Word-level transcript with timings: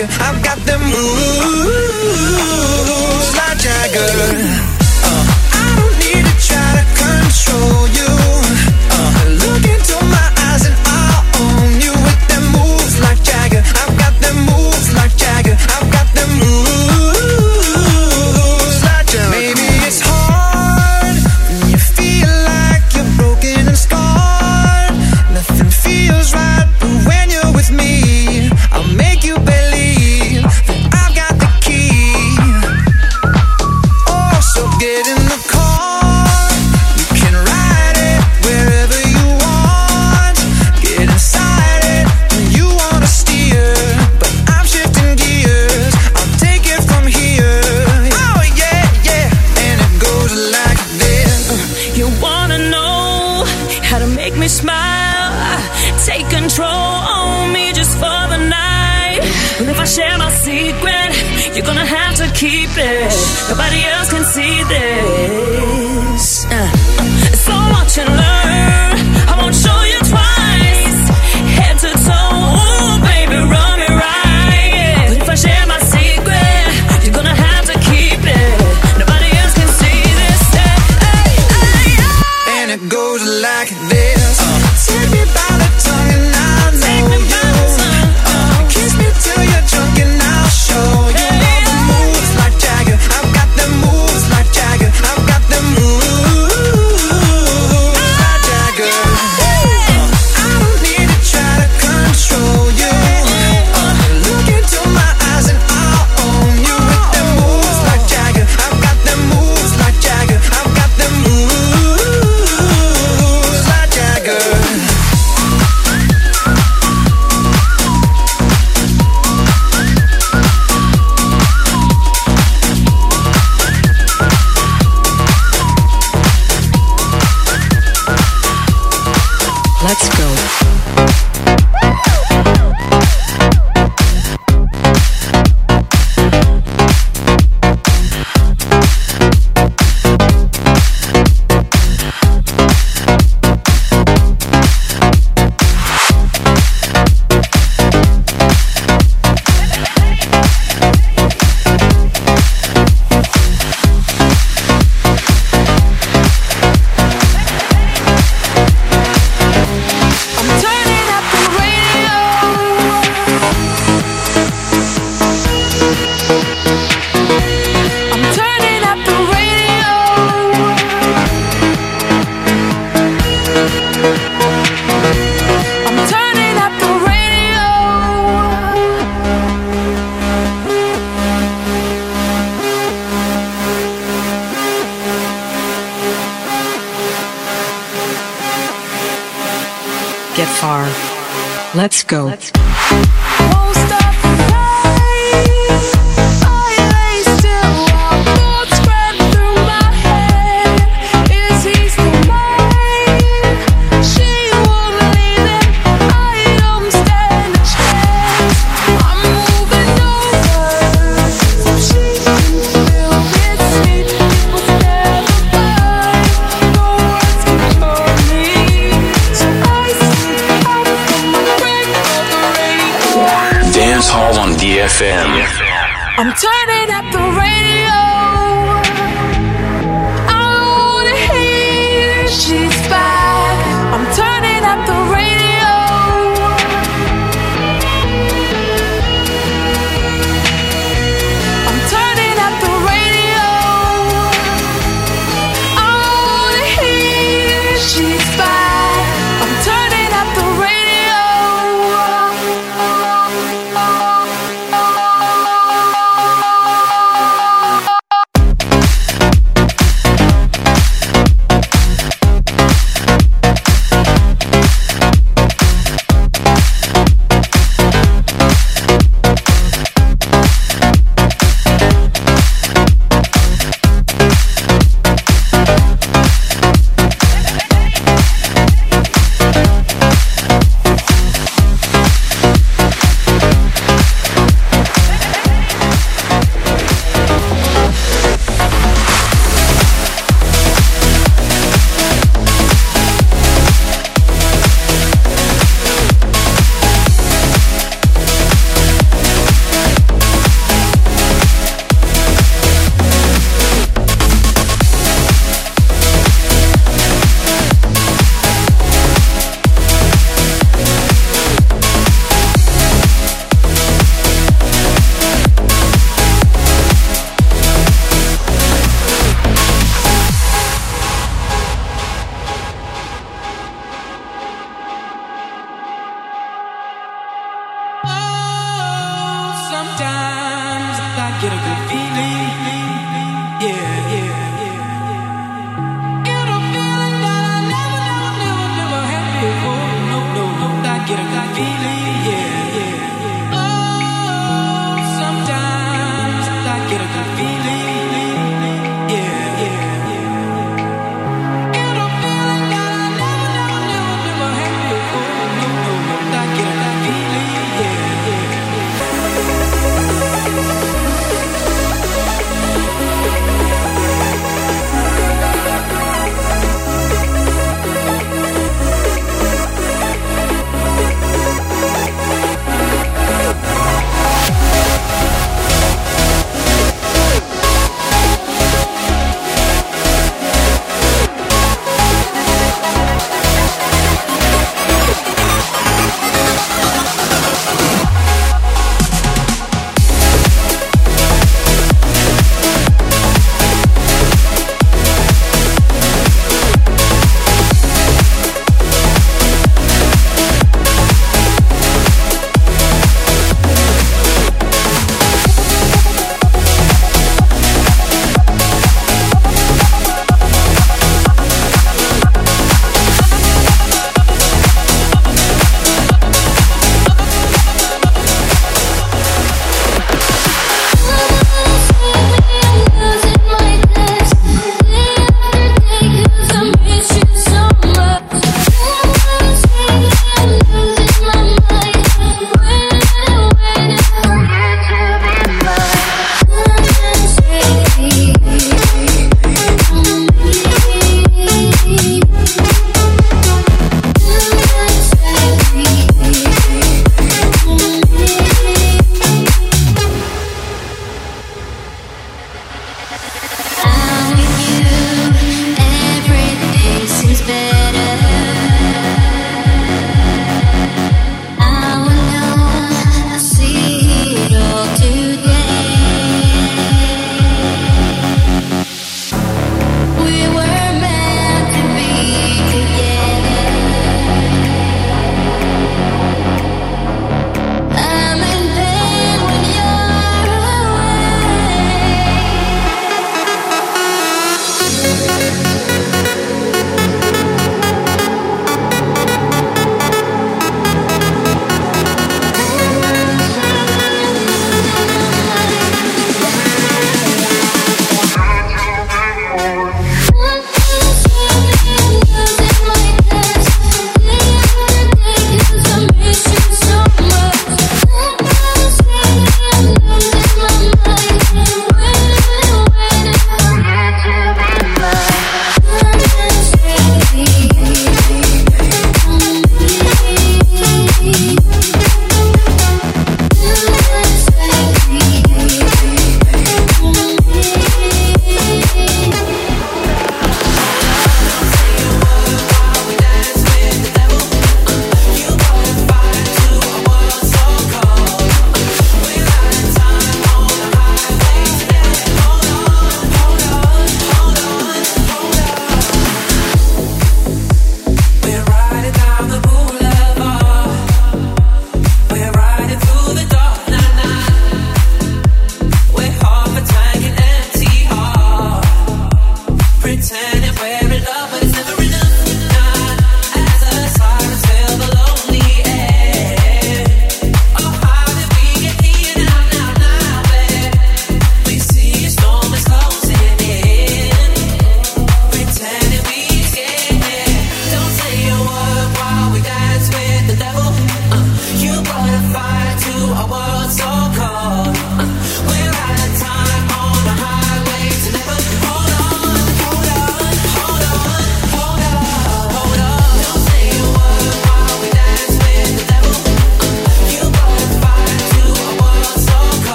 nigga. 0.00 0.20
I've 0.20 0.42
got 0.42 0.59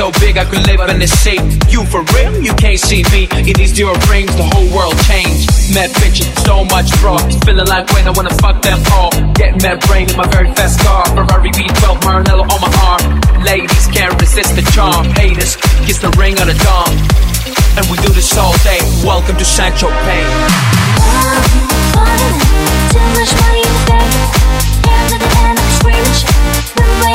so 0.00 0.08
big 0.16 0.38
I 0.38 0.48
could 0.48 0.64
live 0.64 0.80
in 0.88 0.98
the 0.98 1.06
sea. 1.06 1.36
You 1.68 1.84
for 1.84 2.00
real? 2.16 2.32
You 2.40 2.56
can't 2.56 2.80
see 2.80 3.04
me. 3.12 3.28
In 3.36 3.52
these 3.52 3.76
zero 3.76 3.92
rings, 4.08 4.32
the 4.32 4.48
whole 4.48 4.64
world 4.72 4.96
changed. 5.04 5.44
Mad 5.76 5.92
bitches, 6.00 6.24
so 6.40 6.64
much 6.72 6.88
fraud. 7.04 7.20
Feeling 7.44 7.68
like 7.68 7.84
when 7.92 8.08
I 8.08 8.12
wanna 8.16 8.32
fuck 8.40 8.64
them 8.64 8.80
all. 8.96 9.12
Get 9.36 9.60
mad 9.60 9.84
brain 9.84 10.08
in 10.08 10.16
my 10.16 10.24
very 10.32 10.48
fast 10.56 10.80
car. 10.80 11.04
Ferrari 11.12 11.52
V12, 11.52 12.00
Maranello 12.00 12.48
on 12.48 12.60
my 12.64 12.72
arm. 12.80 13.20
Ladies 13.44 13.86
can't 13.92 14.16
resist 14.16 14.56
the 14.56 14.64
charm. 14.72 15.04
Haters, 15.20 15.60
kiss 15.84 15.98
the 16.00 16.08
ring 16.16 16.40
on 16.40 16.48
the 16.48 16.56
dawn. 16.64 16.96
And 17.76 17.84
we 17.92 18.00
do 18.00 18.08
this 18.16 18.32
all 18.40 18.56
day. 18.64 18.80
Welcome 19.04 19.36
to 19.36 19.44
St. 19.44 19.74
Tropez. 19.76 20.24
Too 22.88 23.04
much 23.20 23.32
money 23.36 23.60
in 23.68 23.74
the 23.76 23.84
bank. 23.84 24.16
At 25.12 25.20
the 25.20 25.28
end 25.44 25.60
of 25.60 25.64
the 25.68 25.74
screaming 25.76 26.16
shit. 26.16 26.32
When 26.80 26.88
we 27.04 27.12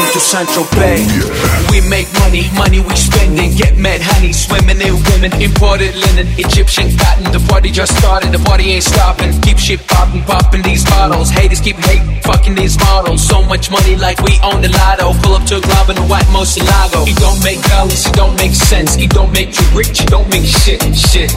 To 0.00 0.18
Central 0.18 0.64
Bay. 0.72 1.04
We 1.68 1.84
make 1.86 2.08
money, 2.24 2.48
money 2.56 2.80
we 2.80 2.96
spend 2.96 3.38
and 3.38 3.52
Get 3.54 3.76
mad 3.76 4.00
honey, 4.00 4.32
swimming 4.32 4.80
in 4.80 4.96
women. 5.12 5.30
Imported 5.36 5.94
linen, 5.94 6.26
Egyptian 6.40 6.96
cotton. 6.96 7.30
The 7.30 7.38
party 7.46 7.70
just 7.70 7.94
started, 8.00 8.32
the 8.32 8.40
party 8.40 8.72
ain't 8.72 8.82
stopping. 8.82 9.38
Keep 9.42 9.58
shit 9.58 9.86
popping, 9.86 10.24
popping 10.24 10.62
these 10.62 10.82
bottles. 10.88 11.28
Haters 11.28 11.60
keep 11.60 11.76
hating, 11.76 12.16
fucking 12.22 12.56
these 12.56 12.80
models. 12.80 13.20
So 13.20 13.44
much 13.44 13.70
money 13.70 13.94
like 13.94 14.18
we 14.24 14.40
own 14.42 14.62
the 14.62 14.72
lotto. 14.72 15.12
Pull 15.20 15.36
up 15.36 15.44
to 15.52 15.58
a 15.58 15.60
club 15.60 15.90
in 15.90 15.98
a 15.98 16.06
white 16.08 16.26
Murcielago. 16.32 17.06
It 17.06 17.20
don't 17.20 17.38
make 17.44 17.60
dollars, 17.68 18.06
it 18.06 18.14
don't 18.14 18.34
make 18.40 18.56
sense. 18.56 18.96
It 18.96 19.10
don't 19.10 19.30
make 19.30 19.52
you 19.52 19.66
rich, 19.76 20.00
it 20.00 20.08
don't 20.08 20.28
make 20.32 20.48
shit, 20.48 20.80
shit. 20.96 21.30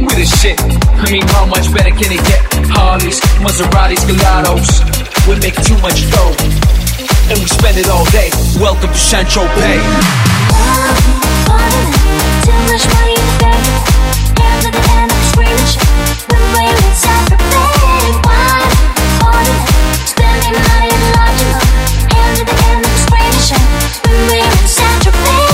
We 0.00 0.08
the 0.08 0.24
shit. 0.24 0.56
I 0.58 1.04
mean, 1.12 1.22
how 1.36 1.44
much 1.46 1.68
better 1.70 1.92
can 1.92 2.10
it 2.10 2.24
get? 2.24 2.42
Harleys, 2.72 3.20
Maseratis, 3.44 4.02
Gallardos. 4.08 4.82
We 5.28 5.36
make 5.38 5.54
too 5.62 5.78
much 5.84 6.10
dough 6.10 6.73
and 7.30 7.38
we 7.38 7.46
spend 7.46 7.78
it 7.78 7.88
all 7.88 8.04
day. 8.12 8.30
Welcome 8.60 8.92
to 8.92 8.98
with 24.28 24.68
sacrifice. 24.68 25.44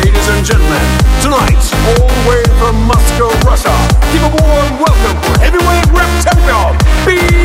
Ladies 0.00 0.28
and 0.28 0.44
gentlemen, 0.46 0.86
tonight, 1.20 1.60
all 1.92 2.08
the 2.08 2.22
way 2.28 2.42
from 2.56 2.74
Moscow, 2.88 3.28
Russia, 3.44 3.74
give 4.12 4.22
a 4.22 4.30
warm 4.40 4.80
welcome 4.80 5.18
for 5.22 5.36
heavyweight 5.40 5.86
rap 5.92 6.10
champion, 6.24 6.72
Big 7.04 7.41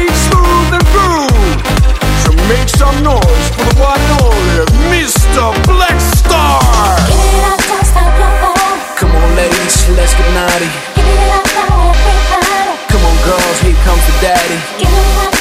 make 2.48 2.70
some 2.70 3.04
noise 3.04 3.48
for 3.56 3.64
the 3.68 3.76
one 3.80 4.00
and 4.00 4.22
only 4.24 4.66
Mr. 4.92 5.52
Black 5.68 6.00
Star. 6.00 6.60
Give 7.08 7.20
it 7.20 7.44
up, 7.44 7.60
don't 7.68 7.86
stop 7.86 8.12
your 8.16 8.34
heart. 8.44 8.98
Come 8.98 9.12
on, 9.12 9.36
ladies, 9.36 9.90
let's 9.96 10.14
get 10.16 10.30
naughty. 10.34 10.72
Give 10.96 11.06
it 11.06 11.32
up, 11.36 11.46
now 11.56 11.92
everybody. 11.92 12.88
Come 12.88 13.04
on, 13.04 13.16
girls, 13.28 13.58
here 13.62 13.80
comes 13.84 14.04
the 14.08 14.16
daddy. 14.22 15.37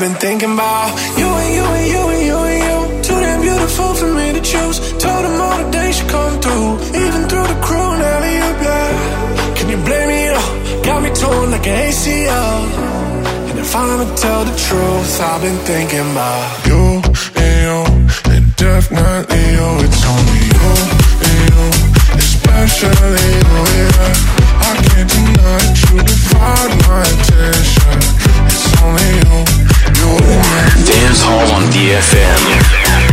I've 0.00 0.08
been 0.08 0.16
thinking 0.16 0.52
about 0.54 0.96
you 1.20 1.28
and 1.28 1.52
you 1.56 1.64
and 1.76 1.86
you 1.92 2.02
and 2.08 2.24
you 2.24 2.38
and 2.52 2.60
you. 2.64 3.02
Too 3.04 3.20
damn 3.20 3.40
beautiful 3.42 3.92
for 3.92 4.10
me 4.14 4.32
to 4.32 4.40
choose. 4.40 4.78
Told 4.96 5.22
them 5.26 5.36
all 5.38 5.58
the 5.62 5.70
days 5.70 6.00
you 6.00 6.06
come 6.08 6.40
through, 6.40 6.72
even 7.04 7.28
through 7.28 7.48
the 7.52 7.60
crew. 7.60 7.90
Now 8.00 8.24
you 8.24 8.48
yeah. 8.64 9.54
Can 9.56 9.68
you 9.68 9.76
blame 9.84 10.08
me? 10.08 10.22
Oh, 10.32 10.82
got 10.86 11.02
me 11.02 11.10
torn 11.12 11.50
like 11.50 11.66
an 11.66 11.76
ACL. 11.84 12.32
Uh. 12.32 13.50
And 13.50 13.58
if 13.58 13.76
I'ma 13.76 14.08
tell 14.16 14.42
the 14.48 14.56
truth, 14.56 15.20
I've 15.20 15.42
been 15.42 15.60
thinking 15.68 16.06
about 16.16 16.48
you 16.64 16.80
and 17.36 17.56
you 17.68 17.80
and 18.32 18.56
definitely 18.56 19.44
you. 19.52 19.68
It's 19.84 20.02
only 20.12 20.42
you 20.56 20.68
and 21.28 21.40
you, 21.52 21.64
especially 22.16 23.28
you. 23.36 23.52
Yeah. 23.76 24.64
I 24.64 24.72
can't 24.80 25.10
deny 25.12 25.60
that 25.60 25.76
you 25.84 25.96
divide 26.08 26.72
my 26.88 27.04
attention. 27.04 28.00
It's 28.48 28.64
only 28.80 29.10
you. 29.20 29.69
Dance 30.00 31.22
Hall 31.22 31.50
on 31.52 31.64
DFM. 31.70 33.09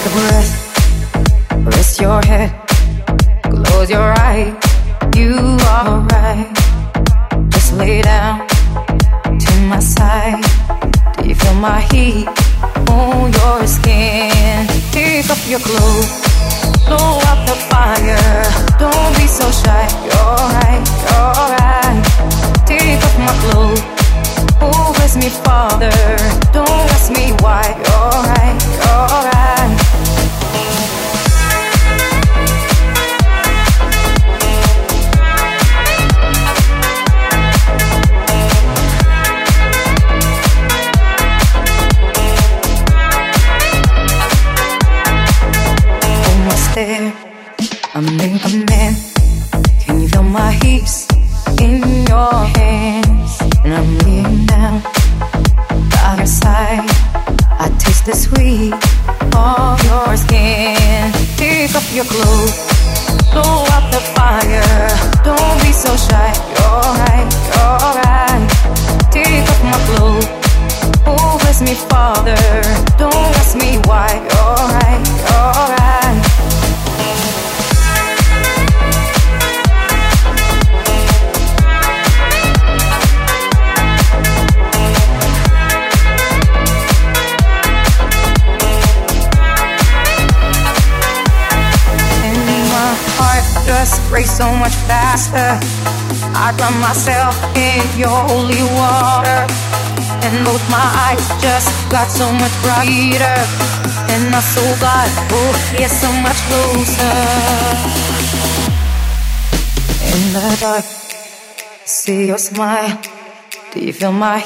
take 0.00 0.12
a 0.12 0.14
breath. 0.14 0.59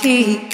You 0.05 0.54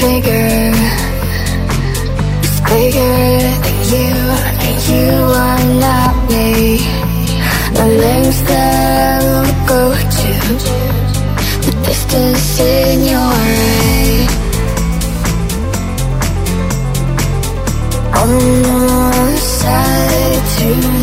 bigger 0.00 0.72
It's 2.42 2.60
bigger 2.72 3.16
than 3.64 3.78
you. 3.92 4.12
And 4.66 4.78
you 4.90 5.10
are 5.46 5.64
not 5.84 6.14
me. 6.30 6.78
The 7.76 7.86
lengths 8.02 8.40
that 8.50 8.72
I 9.10 9.24
will 9.24 9.54
go 9.72 9.82
to 10.18 10.30
The 11.64 11.72
distance 11.86 12.60
in 12.60 12.98
your 13.12 13.30
eye 13.46 14.26
On 18.20 18.30
the 18.64 18.78
one 18.88 19.36
side 19.36 20.44
too 20.56 21.00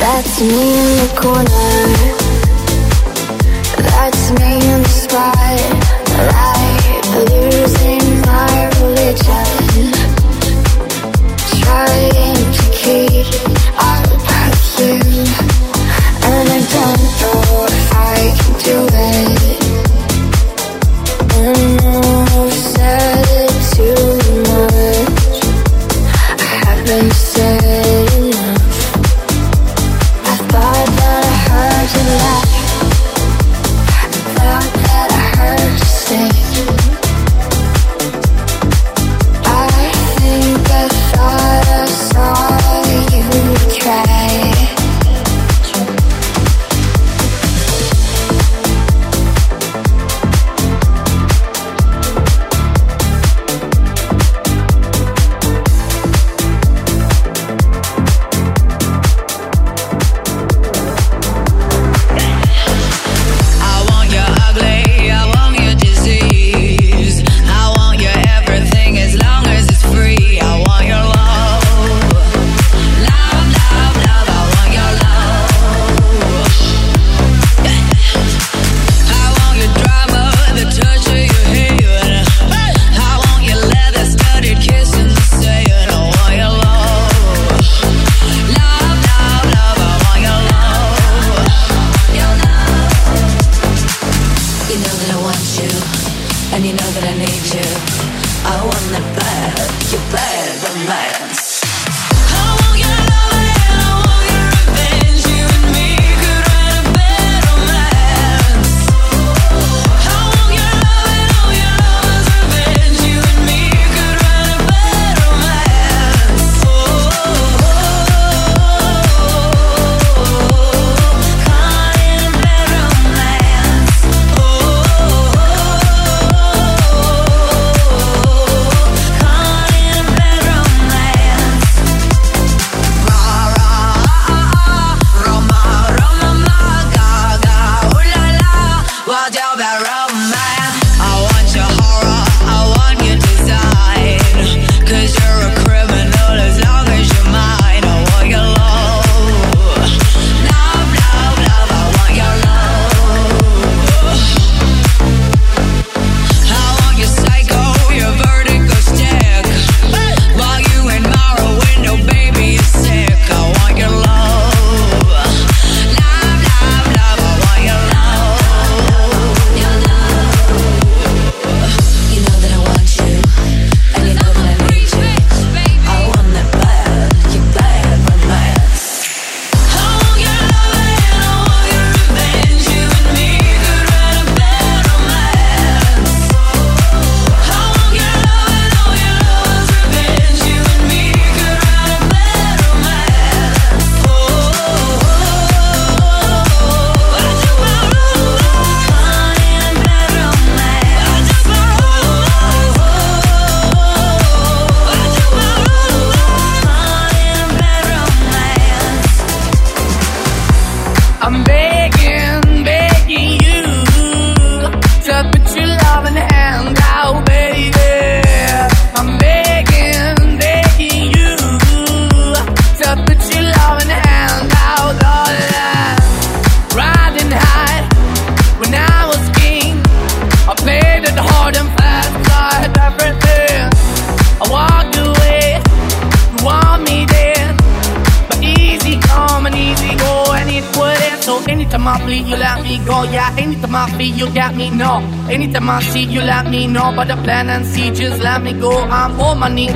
That's 0.00 0.40
me 0.40 0.46
in 0.46 0.96
the 0.96 1.20
corner. 1.20 1.87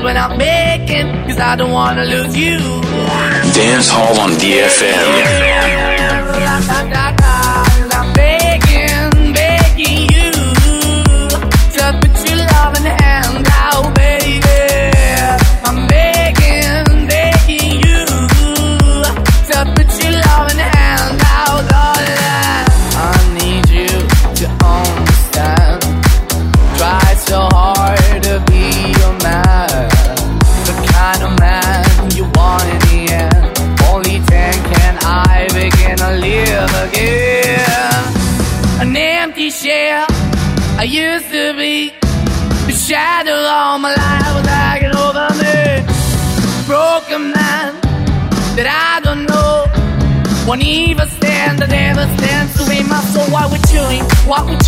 when 0.02 0.16
I'm 0.16 0.36
making, 0.36 1.06
cause 1.26 1.38
I 1.38 1.56
don't 1.56 1.70
wanna 1.70 2.04
lose 2.04 2.36
you. 2.36 2.58
Dance 3.54 3.88
Hall 3.88 4.18
on 4.20 4.30
DFM. 4.32 5.01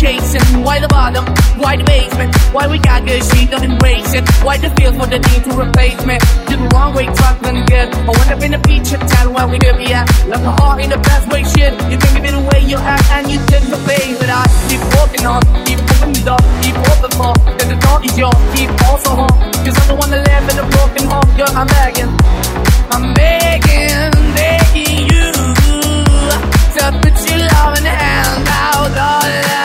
Chasing? 0.05 0.61
Why 0.61 0.77
the 0.79 0.87
bottom? 0.87 1.25
Why 1.57 1.73
the 1.77 1.83
basement? 1.83 2.29
Why 2.53 2.67
we 2.67 2.77
got 2.77 3.05
good 3.05 3.23
shit, 3.25 3.49
don't 3.49 3.65
embrace 3.65 4.13
it? 4.13 4.23
Why 4.45 4.57
the 4.57 4.69
feel 4.77 4.93
for 4.93 5.07
the 5.09 5.19
need 5.27 5.41
to 5.49 5.51
replace 5.57 6.01
me? 6.05 6.15
Did 6.45 6.61
the 6.61 6.69
wrong 6.73 6.93
way, 6.93 7.05
trying 7.17 7.65
good. 7.65 7.87
I 8.09 8.11
went 8.17 8.29
up 8.33 8.41
in 8.45 8.51
the 8.55 8.61
feature 8.67 9.01
town 9.01 9.33
where 9.33 9.47
we 9.47 9.57
could 9.57 9.77
be 9.81 9.89
at. 9.97 10.05
Left 10.29 10.43
my 10.45 10.53
heart 10.61 10.77
in 10.83 10.89
the 10.93 11.01
best 11.09 11.25
way, 11.33 11.41
shit. 11.53 11.73
You 11.89 11.97
think 11.97 12.15
of 12.19 12.23
it 12.29 12.33
the 12.37 12.43
way 12.53 12.61
you 12.69 12.77
act 12.77 13.09
and 13.17 13.25
you 13.31 13.39
did 13.49 13.63
the 13.73 13.79
face. 13.89 14.15
But 14.21 14.29
I 14.29 14.45
keep 14.69 14.83
walking 14.93 15.25
on, 15.25 15.41
keep 15.65 15.79
moving 15.89 16.13
the 16.13 16.23
door, 16.29 16.41
keep 16.61 16.77
open 16.91 17.11
for. 17.17 17.33
Cause 17.57 17.69
the 17.73 17.79
door 17.81 17.99
is 18.05 18.13
yours, 18.21 18.41
keep 18.53 18.69
also 18.85 19.11
home. 19.25 19.35
Cause 19.65 19.75
I'm 19.81 19.87
the 19.89 19.97
one 19.97 20.09
that 20.13 20.21
live 20.29 20.45
in 20.53 20.57
a 20.61 20.67
broken 20.75 21.03
home, 21.09 21.29
girl, 21.33 21.53
I'm 21.57 21.67
begging. 21.79 22.11
I'm 22.93 23.05
begging, 23.17 24.13
begging 24.37 25.09
you 25.09 25.25
to 26.77 26.83
put 27.01 27.15
your 27.25 27.41
loving 27.49 27.89
hand 27.89 28.45
out, 28.45 28.89
darling. 28.93 29.64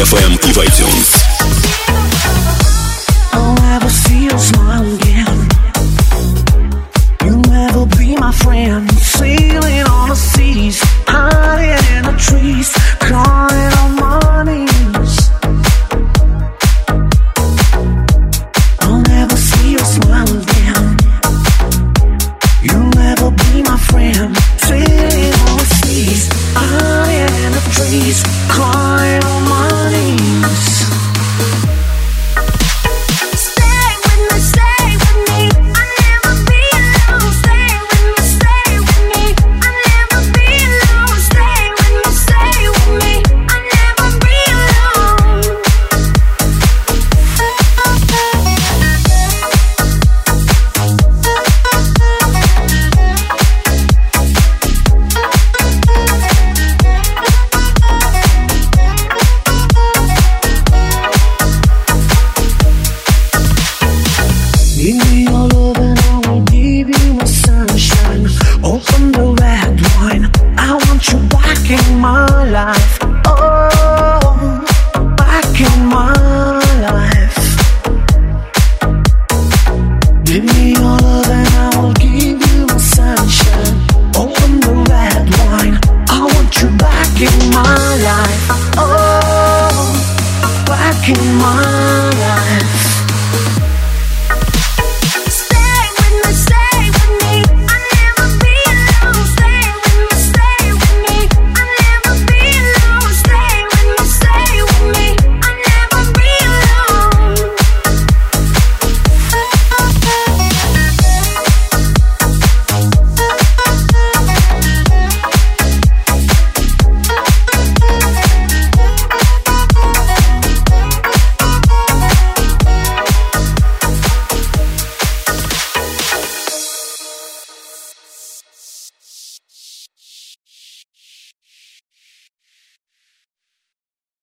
FM 0.00 0.29